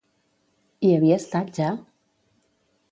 [0.87, 1.71] Hi havia estat ja?